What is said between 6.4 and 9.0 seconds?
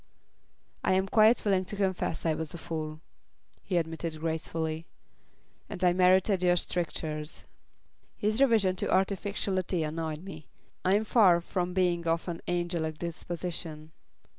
your strictures." His reversion to